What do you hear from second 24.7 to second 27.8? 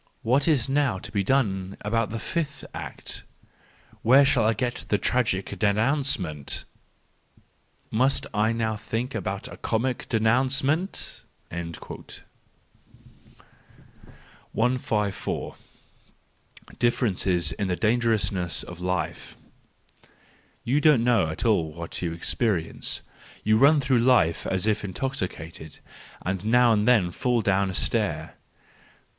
intoxicated, and now and then fall down a